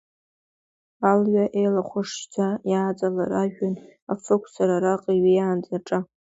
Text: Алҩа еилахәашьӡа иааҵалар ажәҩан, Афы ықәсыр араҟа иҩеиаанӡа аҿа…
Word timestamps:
Алҩа 1.09 1.45
еилахәашьӡа 1.59 2.47
иааҵалар 2.71 3.31
ажәҩан, 3.41 3.75
Афы 4.11 4.31
ықәсыр 4.35 4.69
араҟа 4.75 5.11
иҩеиаанӡа 5.15 5.73
аҿа… 5.77 5.99